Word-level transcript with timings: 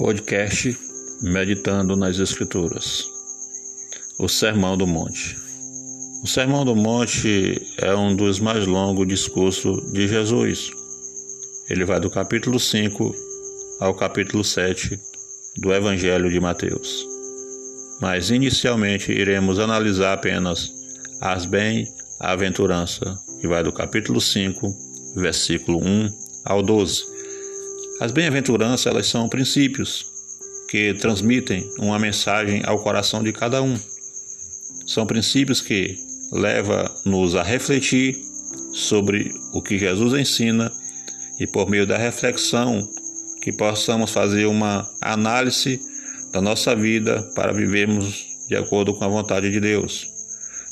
Podcast 0.00 0.74
Meditando 1.20 1.94
nas 1.94 2.18
Escrituras. 2.18 3.04
O 4.18 4.28
Sermão 4.28 4.74
do 4.74 4.86
Monte. 4.86 5.36
O 6.24 6.26
Sermão 6.26 6.64
do 6.64 6.74
Monte 6.74 7.60
é 7.76 7.94
um 7.94 8.16
dos 8.16 8.40
mais 8.40 8.66
longos 8.66 9.06
discursos 9.06 9.92
de 9.92 10.08
Jesus. 10.08 10.70
Ele 11.68 11.84
vai 11.84 12.00
do 12.00 12.08
capítulo 12.08 12.58
5 12.58 13.14
ao 13.80 13.94
capítulo 13.94 14.42
7 14.42 14.98
do 15.58 15.70
Evangelho 15.70 16.30
de 16.30 16.40
Mateus. 16.40 17.06
Mas 18.00 18.30
inicialmente 18.30 19.12
iremos 19.12 19.58
analisar 19.58 20.14
apenas 20.14 20.72
as 21.20 21.44
bem-aventuranças, 21.44 23.18
que 23.38 23.46
vai 23.46 23.62
do 23.62 23.70
capítulo 23.70 24.18
5, 24.18 24.66
versículo 25.16 25.78
1 25.84 26.10
ao 26.46 26.62
12 26.62 27.09
as 28.00 28.12
bem-aventuranças, 28.12 28.86
elas 28.86 29.06
são 29.06 29.28
princípios 29.28 30.06
que 30.70 30.94
transmitem 30.94 31.68
uma 31.78 31.98
mensagem 31.98 32.62
ao 32.64 32.78
coração 32.82 33.22
de 33.22 33.30
cada 33.30 33.62
um. 33.62 33.78
São 34.86 35.06
princípios 35.06 35.60
que 35.60 35.94
levam-nos 36.32 37.34
a 37.34 37.42
refletir 37.42 38.16
sobre 38.72 39.30
o 39.52 39.60
que 39.60 39.78
Jesus 39.78 40.18
ensina 40.18 40.72
e 41.38 41.46
por 41.46 41.68
meio 41.68 41.86
da 41.86 41.98
reflexão 41.98 42.88
que 43.42 43.52
possamos 43.52 44.12
fazer 44.12 44.46
uma 44.46 44.88
análise 45.02 45.78
da 46.32 46.40
nossa 46.40 46.74
vida 46.74 47.22
para 47.34 47.52
vivermos 47.52 48.24
de 48.48 48.56
acordo 48.56 48.94
com 48.94 49.04
a 49.04 49.08
vontade 49.08 49.50
de 49.50 49.60
Deus. 49.60 50.08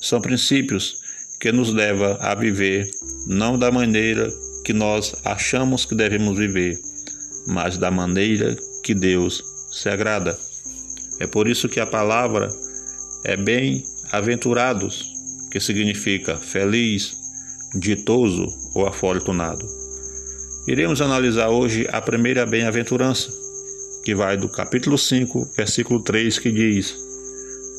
São 0.01 0.21
princípios 0.21 0.97
que 1.39 1.53
nos 1.53 1.73
levam 1.73 2.17
a 2.21 2.35
viver 2.35 2.89
não 3.27 3.59
da 3.59 3.71
maneira 3.71 4.33
que 4.65 4.73
nós 4.73 5.15
achamos 5.25 5.85
que 5.85 5.95
devemos 5.95 6.39
viver, 6.39 6.79
mas 7.47 7.79
da 7.79 7.91
maneira 7.91 8.57
que 8.83 8.95
Deus 8.95 9.43
se 9.71 9.89
agrada. 9.89 10.39
É 11.21 11.27
por 11.27 11.49
isso 11.49 11.69
que 11.69 11.81
a 11.81 11.87
palavra 11.87 12.49
é 13.25 13.37
bem-aventurados, 13.37 15.13
que 15.51 15.61
significa 15.61 16.37
feliz, 16.37 17.17
ditoso 17.75 18.47
ou 18.75 18.87
afortunado. 18.87 19.65
Iremos 20.67 21.01
analisar 21.01 21.49
hoje 21.49 21.87
a 21.91 22.01
primeira 22.01 22.47
bem-aventurança, 22.47 23.31
que 24.05 24.15
vai 24.15 24.37
do 24.37 24.49
capítulo 24.49 24.97
5, 24.97 25.53
versículo 25.57 26.03
3, 26.03 26.39
que 26.39 26.53
diz: 26.53 26.95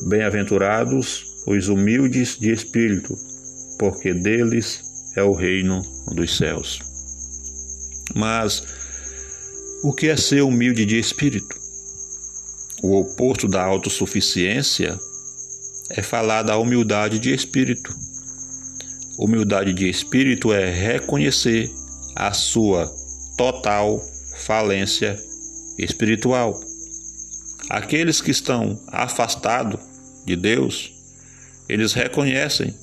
Bem-aventurados 0.08 1.44
os 1.46 1.68
humildes 1.68 2.36
de 2.38 2.52
espírito, 2.52 3.16
porque 3.78 4.12
deles 4.12 4.82
é 5.16 5.22
o 5.22 5.32
reino 5.32 5.82
dos 6.14 6.36
céus. 6.36 6.80
Mas 8.14 8.62
o 9.82 9.94
que 9.94 10.08
é 10.08 10.16
ser 10.16 10.42
humilde 10.42 10.84
de 10.84 10.98
espírito? 10.98 11.58
O 12.82 12.98
oposto 13.00 13.48
da 13.48 13.62
autossuficiência 13.62 14.98
é 15.90 16.02
falar 16.02 16.42
da 16.42 16.58
humildade 16.58 17.18
de 17.18 17.32
espírito. 17.32 17.90
Humildade 19.18 19.72
de 19.72 19.88
espírito 19.88 20.52
é 20.52 20.70
reconhecer 20.70 21.70
a 22.14 22.32
sua 22.32 22.90
total 23.38 23.98
falência 24.36 25.18
espiritual. 25.78 26.54
Aqueles 27.70 28.20
que 28.20 28.30
estão 28.30 28.78
afastados 28.88 29.80
de 30.26 30.36
Deus, 30.36 30.92
eles 31.68 31.94
reconhecem 31.94 32.74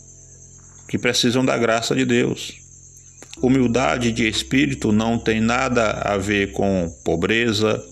que 0.87 0.97
precisam 0.97 1.45
da 1.45 1.57
graça 1.57 1.95
de 1.95 2.05
Deus 2.05 2.66
Humildade 3.41 4.11
de 4.11 4.27
espírito 4.27 4.91
não 4.91 5.19
tem 5.19 5.39
nada 5.39 5.91
a 5.91 6.17
ver 6.17 6.51
com 6.53 6.91
pobreza 7.05 7.83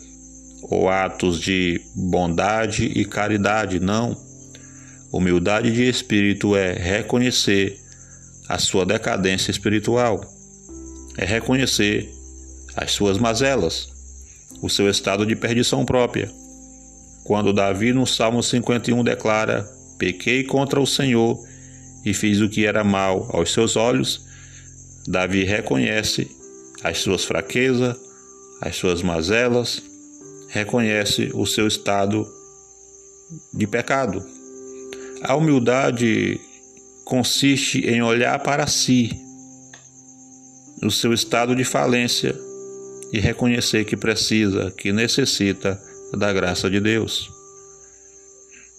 ou 0.63 0.89
atos 0.89 1.39
de 1.39 1.79
bondade 1.95 2.85
e 2.85 3.05
caridade, 3.05 3.79
não. 3.79 4.17
Humildade 5.11 5.71
de 5.71 5.83
espírito 5.87 6.55
é 6.55 6.73
reconhecer 6.73 7.77
a 8.49 8.57
sua 8.57 8.85
decadência 8.85 9.51
espiritual, 9.51 10.21
é 11.17 11.25
reconhecer 11.25 12.09
as 12.75 12.91
suas 12.91 13.17
mazelas, 13.19 13.87
o 14.61 14.69
seu 14.69 14.89
estado 14.89 15.25
de 15.25 15.35
perdição 15.35 15.85
própria. 15.85 16.29
Quando 17.23 17.53
Davi 17.53 17.93
no 17.93 18.05
Salmo 18.05 18.41
51 18.41 19.03
declara: 19.03 19.65
Pequei 19.97 20.43
contra 20.43 20.79
o 20.79 20.87
Senhor 20.87 21.37
e 22.03 22.13
fiz 22.13 22.41
o 22.41 22.49
que 22.49 22.65
era 22.65 22.83
mal 22.83 23.29
aos 23.31 23.53
seus 23.53 23.75
olhos, 23.75 24.25
Davi 25.07 25.43
reconhece 25.43 26.27
as 26.83 26.99
suas 26.99 27.23
fraquezas, 27.23 27.95
as 28.61 28.75
suas 28.75 29.01
mazelas, 29.01 29.81
reconhece 30.49 31.31
o 31.33 31.45
seu 31.45 31.67
estado 31.67 32.25
de 33.53 33.67
pecado. 33.67 34.23
A 35.23 35.35
humildade 35.35 36.39
consiste 37.03 37.79
em 37.87 38.01
olhar 38.01 38.39
para 38.39 38.65
si, 38.67 39.11
o 40.83 40.91
seu 40.91 41.13
estado 41.13 41.55
de 41.55 41.63
falência 41.63 42.35
e 43.11 43.19
reconhecer 43.19 43.85
que 43.85 43.95
precisa, 43.95 44.71
que 44.71 44.91
necessita 44.91 45.79
da 46.17 46.33
graça 46.33 46.69
de 46.69 46.79
Deus. 46.79 47.29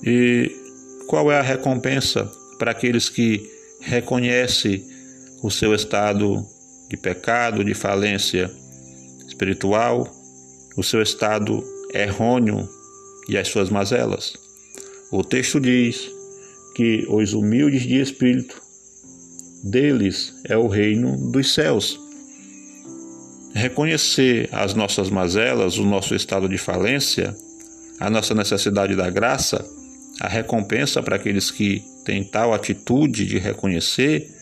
E 0.02 0.50
qual 1.06 1.30
é 1.30 1.38
a 1.38 1.42
recompensa 1.42 2.30
para 2.58 2.72
aqueles 2.72 3.08
que 3.08 3.48
reconhecem 3.80 4.84
o 5.42 5.50
seu 5.50 5.74
estado 5.74 6.44
de 6.88 6.96
pecado, 6.96 7.64
de 7.64 7.74
falência 7.74 8.50
espiritual, 9.26 10.08
o 10.76 10.82
seu 10.82 11.02
estado 11.02 11.62
errôneo 11.92 12.68
e 13.28 13.36
as 13.36 13.48
suas 13.48 13.70
mazelas. 13.70 14.32
O 15.10 15.22
texto 15.22 15.60
diz 15.60 16.10
que 16.74 17.06
os 17.08 17.32
humildes 17.32 17.82
de 17.82 18.00
espírito, 18.00 18.60
deles 19.64 20.34
é 20.44 20.56
o 20.56 20.68
reino 20.68 21.30
dos 21.32 21.52
céus. 21.52 21.98
Reconhecer 23.54 24.48
as 24.52 24.74
nossas 24.74 25.08
mazelas, 25.08 25.78
o 25.78 25.84
nosso 25.84 26.14
estado 26.14 26.48
de 26.48 26.58
falência, 26.58 27.34
a 27.98 28.10
nossa 28.10 28.34
necessidade 28.34 28.94
da 28.94 29.08
graça, 29.08 29.64
a 30.20 30.28
recompensa 30.28 31.02
para 31.02 31.16
aqueles 31.16 31.50
que 31.50 31.82
têm 32.04 32.22
tal 32.22 32.52
atitude 32.52 33.26
de 33.26 33.38
reconhecer 33.38 34.35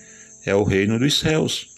é 0.45 0.55
o 0.55 0.63
reino 0.63 0.99
dos 0.99 1.19
céus. 1.19 1.69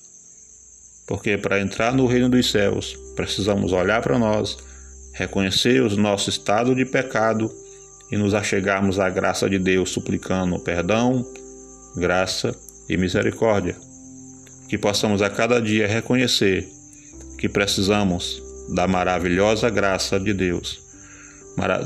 Porque 1.06 1.38
para 1.38 1.60
entrar 1.60 1.94
no 1.94 2.06
reino 2.06 2.28
dos 2.28 2.50
céus, 2.50 2.97
precisamos 3.15 3.72
olhar 3.72 4.03
para 4.03 4.19
nós, 4.19 4.56
reconhecer 5.12 5.81
o 5.81 5.97
nosso 5.97 6.28
estado 6.31 6.75
de 6.75 6.84
pecado 6.84 7.50
e 8.10 8.16
nos 8.16 8.34
achegarmos 8.34 8.99
à 8.99 9.09
graça 9.09 9.49
de 9.49 9.59
Deus, 9.59 9.91
suplicando 9.91 10.59
perdão, 10.59 11.25
graça 11.97 12.55
e 12.88 12.97
misericórdia. 12.97 13.76
Que 14.69 14.76
possamos 14.76 15.22
a 15.22 15.31
cada 15.31 15.60
dia 15.60 15.87
reconhecer 15.87 16.69
que 17.38 17.49
precisamos 17.49 18.43
da 18.75 18.88
maravilhosa 18.88 19.71
graça 19.71 20.19
de 20.19 20.32
Deus, 20.32 20.81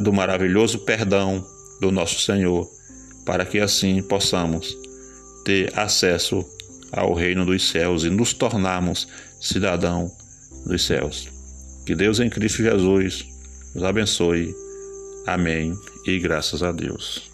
do 0.00 0.12
maravilhoso 0.12 0.78
perdão 0.80 1.44
do 1.80 1.90
nosso 1.90 2.20
Senhor, 2.20 2.66
para 3.26 3.44
que 3.44 3.58
assim 3.58 4.02
possamos 4.02 4.76
ter 5.44 5.78
acesso 5.78 6.44
ao 6.92 7.14
reino 7.14 7.44
dos 7.44 7.68
céus 7.68 8.04
e 8.04 8.10
nos 8.10 8.32
tornarmos 8.32 9.08
cidadão 9.40 10.10
dos 10.66 10.84
céus. 10.84 11.28
Que 11.86 11.94
Deus 11.94 12.20
em 12.20 12.28
Cristo 12.28 12.62
Jesus 12.62 13.24
nos 13.74 13.84
abençoe. 13.84 14.54
Amém 15.26 15.74
e 16.06 16.18
graças 16.18 16.62
a 16.62 16.72
Deus. 16.72 17.30